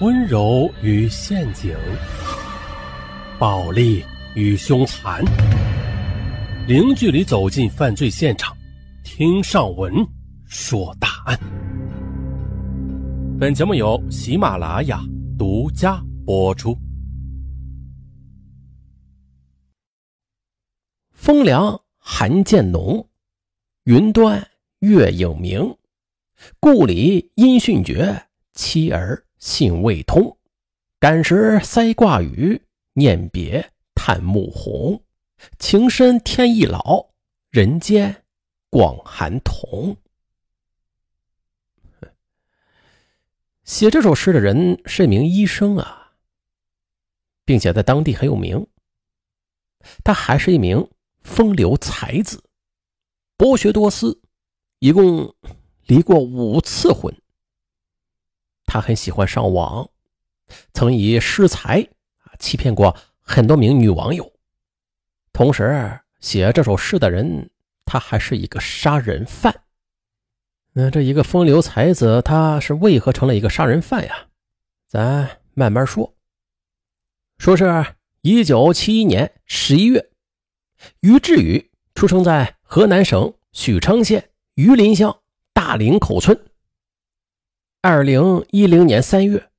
[0.00, 1.76] 温柔与陷阱，
[3.38, 4.02] 暴力
[4.34, 5.22] 与凶残，
[6.66, 8.56] 零距离走进犯罪现场，
[9.04, 9.92] 听上文
[10.46, 11.38] 说大案。
[13.38, 15.02] 本节目由喜马拉雅
[15.38, 16.74] 独家播出。
[21.12, 23.06] 风凉寒渐浓，
[23.84, 24.42] 云端
[24.78, 25.76] 月影明。
[26.58, 28.18] 故里音讯绝，
[28.54, 29.22] 妻儿。
[29.40, 30.38] 信未通，
[30.98, 32.62] 感时塞挂雨，
[32.92, 35.02] 念别叹暮红。
[35.58, 37.10] 情深天亦老，
[37.48, 38.24] 人间
[38.68, 39.96] 广寒同。
[43.64, 46.12] 写这首诗的人是一名医生啊，
[47.44, 48.66] 并且在当地很有名。
[50.04, 50.90] 他还是一名
[51.22, 52.44] 风流才子，
[53.38, 54.20] 博学多思，
[54.80, 55.34] 一共
[55.86, 57.14] 离过五次婚。
[58.72, 59.90] 他很喜欢上网，
[60.72, 61.80] 曾以诗才
[62.18, 64.32] 啊欺骗过很多名女网友。
[65.32, 67.50] 同时，写这首诗的人，
[67.84, 69.64] 他还是一个杀人犯。
[70.72, 74.28] 那这一个风流才子，他是为何成了一个杀人犯呀？
[74.86, 76.14] 咱慢慢说。
[77.38, 77.84] 说是
[78.20, 80.10] 一九七一年十一月，
[81.00, 85.18] 于志宇出生在河南省许昌县榆林乡
[85.52, 86.40] 大林口村。
[87.82, 89.50] 二零一零年三月，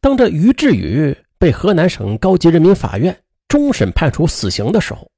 [0.00, 5.08] 当这于志宇被河南省高级人民法院终审判处死刑的时候，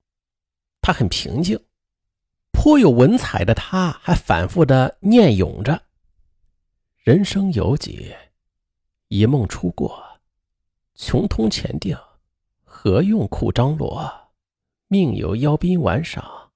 [0.83, 1.59] 他很平静，
[2.53, 5.81] 颇有文采的他，还反复的念咏着
[7.03, 8.15] ：“人生有几，
[9.09, 9.99] 一梦初过，
[10.95, 11.97] 穷通前定，
[12.65, 14.13] 何用苦张罗？
[14.89, 16.53] 命由邀宾玩赏，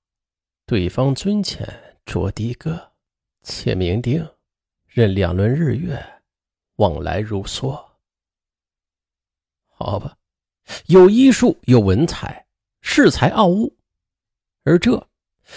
[0.67, 1.67] 对方尊前
[2.05, 2.93] 着的歌，
[3.43, 4.29] 且明定。”
[4.89, 6.23] 任两轮日月，
[6.77, 7.87] 往来如梭。
[9.67, 10.17] 好吧，
[10.87, 12.47] 有医术，有文采，
[12.83, 13.77] 恃才傲物，
[14.65, 15.09] 而这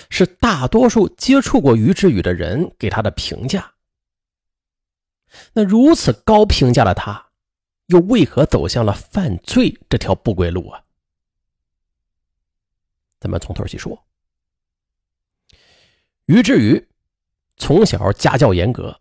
[0.10, 3.74] 是大多数接触过于志宇的人给他的评价。
[5.54, 7.32] 那如此高评价的他，
[7.88, 10.84] 又为何走向了犯罪这条不归路啊？
[13.20, 14.06] 咱们从头细说。
[16.26, 16.88] 于志宇
[17.58, 19.01] 从小家教严格。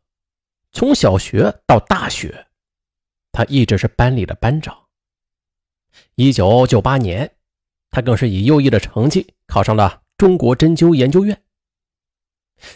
[0.72, 2.46] 从小学到大学，
[3.32, 4.86] 他一直是班里的班长。
[6.14, 7.30] 一九九八年，
[7.90, 11.42] 他更是以优异的成绩考上了中国针灸研究院。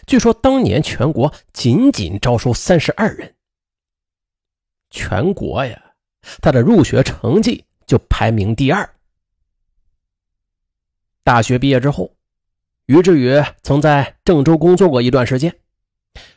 [0.05, 3.35] 据说当年全国仅仅招收三十二人，
[4.89, 5.93] 全国呀，
[6.41, 8.89] 他的入学成绩就排名第二。
[11.23, 12.13] 大学毕业之后，
[12.87, 15.57] 于志宇曾在郑州工作过一段时间，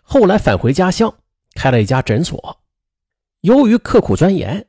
[0.02, 1.12] 后来返回家乡。
[1.58, 2.60] 开了一家诊所，
[3.40, 4.64] 由于刻苦钻研，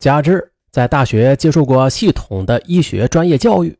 [0.00, 3.78] 加之在大学接受过系统的医学专业教育，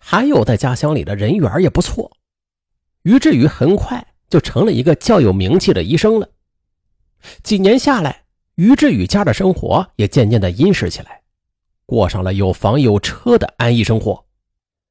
[0.00, 2.10] 还有在家乡里的人缘也不错，
[3.04, 6.28] 于志宇很快就成了一个较有名气的医生了。
[7.44, 8.24] 几年下来，
[8.56, 11.22] 于志宇家的生活也渐渐的殷实起来，
[11.86, 14.24] 过上了有房有车的安逸生活。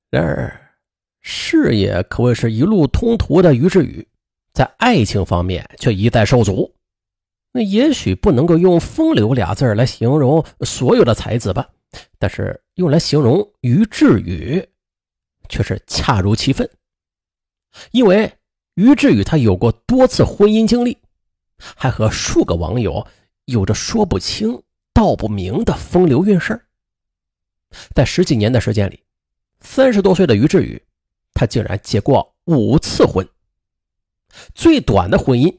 [0.09, 0.71] 然而，
[1.19, 4.07] 事业可谓是一路通途的于志宇，
[4.53, 6.73] 在爱情方面却一再受阻。
[7.53, 11.69] 那也许不能够用“风流”俩字来形容所有的才子吧，
[12.17, 14.65] 但是用来形容于志宇，
[15.49, 16.69] 却是恰如其分。
[17.91, 18.31] 因为
[18.75, 20.97] 于志宇他有过多次婚姻经历，
[21.57, 23.05] 还和数个网友
[23.45, 24.63] 有着说不清
[24.93, 26.61] 道不明的风流韵事
[27.93, 29.03] 在十几年的时间里，
[29.59, 30.81] 三十多岁的于志宇，
[31.33, 33.27] 他竟然结过五次婚，
[34.55, 35.53] 最短的婚姻。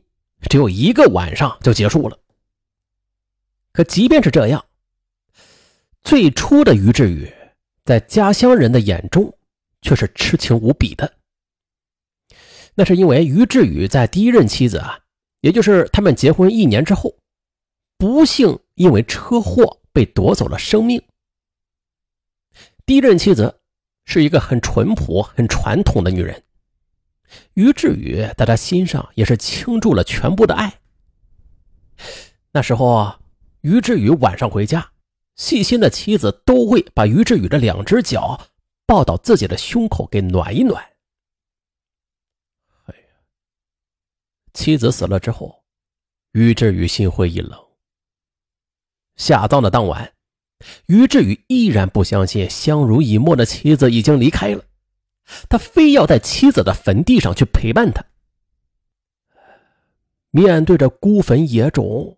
[0.48, 2.18] 只有一个晚上就结束了。
[3.72, 4.64] 可即便是这样，
[6.02, 7.32] 最初的于志宇
[7.84, 9.36] 在家乡人的眼中
[9.80, 11.14] 却是痴情无比的。
[12.74, 15.00] 那是因为于志宇在第一任妻子啊，
[15.40, 17.16] 也就是他们结婚一年之后，
[17.96, 21.02] 不幸因为车祸被夺走了生命。
[22.84, 23.60] 第一任妻子
[24.04, 26.42] 是一个很淳朴、很传统的女人。
[27.54, 30.80] 于志宇在他心上也是倾注了全部的爱。
[32.52, 33.14] 那时候，
[33.60, 34.92] 于志宇晚上回家，
[35.36, 38.48] 细心的妻子都会把于志宇的两只脚
[38.86, 40.82] 抱到自己的胸口给暖一暖。
[42.84, 43.04] 哎呀，
[44.52, 45.62] 妻子死了之后，
[46.32, 47.58] 于志宇心灰意冷。
[49.16, 50.12] 下葬的当晚，
[50.86, 54.64] 于志宇依然不相信相濡以沫的妻子已经离开了。
[55.48, 58.04] 他非要在妻子的坟地上去陪伴她。
[60.30, 62.16] 面对着孤坟野冢，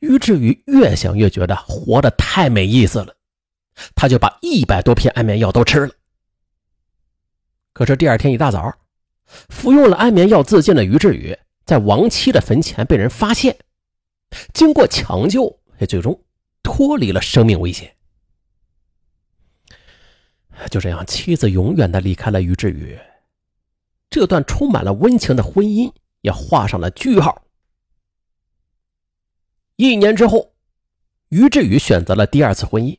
[0.00, 3.16] 于志宇越想越觉得活得太没意思了，
[3.94, 5.92] 他就把一百多片安眠药都吃了。
[7.72, 8.70] 可是第二天一大早，
[9.48, 11.34] 服用了安眠药自尽的于志宇，
[11.64, 13.56] 在亡妻的坟前被人发现，
[14.52, 16.22] 经过抢救，也最终
[16.62, 17.96] 脱离了生命危险。
[20.70, 22.98] 就这样，妻子永远的离开了于志宇，
[24.08, 27.42] 这段充满了温情的婚姻也画上了句号。
[29.76, 30.52] 一年之后，
[31.30, 32.96] 于志宇选择了第二次婚姻，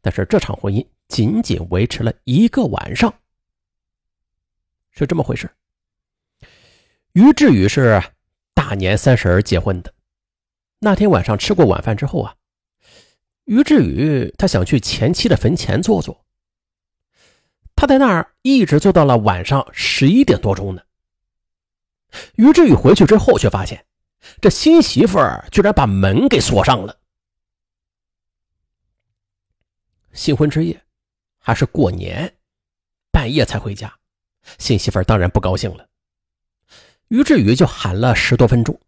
[0.00, 3.12] 但是这场婚姻仅仅维持了一个晚上。
[4.90, 5.50] 是这么回事。
[7.14, 8.00] 于志宇是
[8.54, 9.92] 大年三十结婚的，
[10.78, 12.36] 那天晚上吃过晚饭之后啊，
[13.44, 16.23] 于志宇他想去前妻的坟前坐坐。
[17.76, 20.82] 他在那儿一直坐到了晚上十一点多钟呢。
[22.36, 23.84] 于志宇回去之后，却发现
[24.40, 26.96] 这新媳妇儿居然把门给锁上了。
[30.12, 30.80] 新婚之夜，
[31.38, 32.36] 还是过年，
[33.10, 33.92] 半夜才回家。
[34.58, 35.88] 新媳妇儿当然不高兴了，
[37.08, 38.78] 于志宇就喊了十多分钟，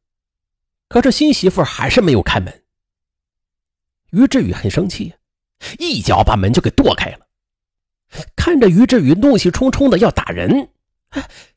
[0.88, 2.62] 可是新媳妇儿还是没有开门。
[4.10, 5.12] 于志宇很生气，
[5.78, 7.25] 一脚把门就给跺开了。
[8.46, 10.68] 看着于志宇怒气冲冲的要打人，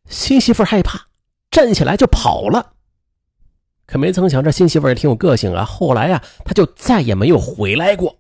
[0.08, 1.00] 新媳妇害怕，
[1.52, 2.74] 站起来就跑了。
[3.86, 5.64] 可没曾想，这新媳妇也挺有个性啊。
[5.64, 8.20] 后来呀，他就再也没有回来过。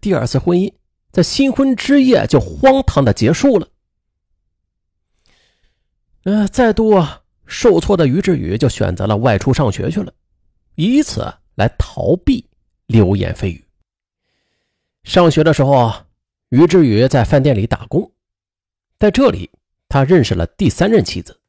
[0.00, 0.72] 第二次婚姻。
[1.10, 3.66] 在新婚之夜就荒唐的结束了。
[6.22, 7.04] 呃，再度
[7.46, 10.12] 受挫的于志宇就选择了外出上学去了，
[10.76, 12.48] 以此来逃避
[12.86, 13.64] 流言蜚语。
[15.02, 15.92] 上学的时候，
[16.50, 18.12] 于志宇在饭店里打工，
[18.98, 19.50] 在这里
[19.88, 21.40] 他认识了第三任妻子。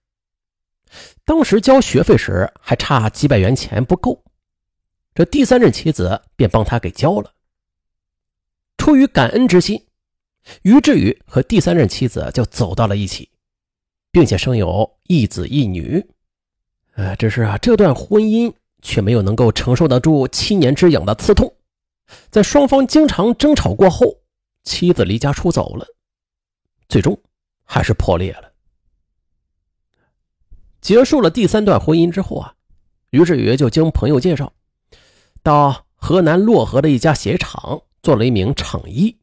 [1.26, 4.24] 当时交学费时还差几百元钱不够，
[5.16, 7.34] 这第三任妻子便帮他给交了。
[8.78, 9.88] 出于感恩之心，
[10.62, 13.30] 于志宇和第三任妻子就走到了一起，
[14.12, 16.06] 并且生有一子一女。
[16.94, 18.54] 呃，只是啊，这段婚姻
[18.84, 21.56] 却没有能够承受得住七年之痒的刺痛，
[22.30, 24.21] 在双方经常争吵过后，
[24.64, 25.86] 妻子离家出走了，
[26.90, 27.20] 最终
[27.64, 28.52] 还是破裂了。
[30.80, 32.56] 结束了第三段婚姻之后啊，
[33.12, 34.52] 于志宇就经朋友介绍，
[35.44, 37.82] 到河南漯河的一家鞋厂。
[38.04, 39.16] 做了一名厂医，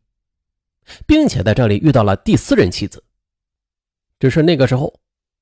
[1.05, 3.03] 并且在这里遇到了第四任妻子。
[4.21, 5.01] 只是那个时候，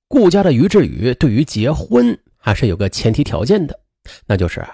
[0.08, 3.78] 顾家的于志宇对于结婚还是有个前提条件的，
[4.24, 4.66] 那就是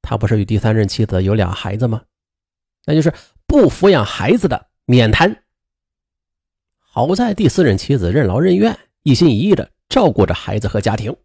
[0.00, 2.00] 他不是与第三任妻子有俩孩子吗？
[2.86, 3.12] 那就是
[3.46, 5.42] 不抚养孩子的免谈。
[6.78, 11.16] 好在第四任妻子任劳任怨，一心一意的照顾着孩子和家庭。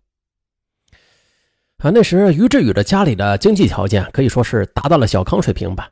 [1.77, 5.91] 啊，那时于志宇的家里的经济条件可以说是达到了小康水平吧。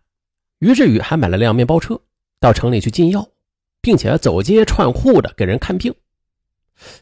[0.59, 2.01] 于志宇还买了辆面包车，
[2.39, 3.29] 到城里去进药，
[3.79, 5.93] 并且走街串户的给人看病。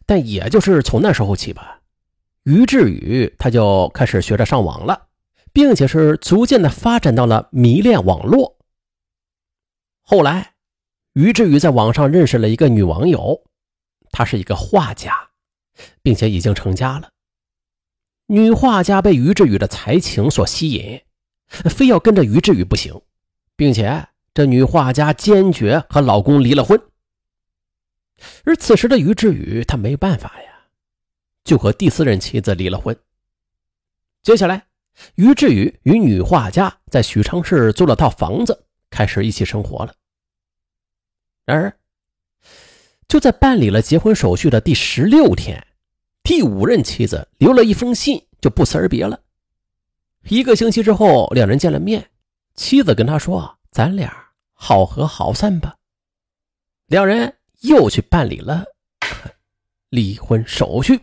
[0.06, 1.79] 但也就是从那时候起吧，
[2.44, 5.07] 于志宇他就开始学着上网了，
[5.51, 8.55] 并且是逐渐的发展到了迷恋网络。
[10.07, 10.54] 后来，
[11.13, 13.44] 于志宇在网上认识了一个女网友，
[14.12, 15.30] 她是一个画家，
[16.04, 17.10] 并且已经成家了。
[18.28, 21.01] 女画家被于志宇的才情所吸引，
[21.48, 23.01] 非要跟着于志宇不行。
[23.56, 26.79] 并且，这女画家坚决和老公离了婚。
[28.44, 30.68] 而此时的于志宇，他没办法呀，
[31.44, 32.96] 就和第四任妻子离了婚。
[34.22, 34.68] 接下来，
[35.15, 39.94] 于志宇与女画家在许昌市租了套房子，开始一起生活了。
[41.46, 41.78] 然而，
[43.08, 45.66] 就在办理了结婚手续的第十六天，
[46.24, 49.20] 第五任妻子留了一封信，就不辞而别了。
[50.28, 52.10] 一个星期之后，两人见了面。
[52.56, 55.75] 妻子跟他说：“咱俩好合好散吧。”
[56.88, 58.64] 两人又去办理了
[59.90, 61.00] 离婚手续。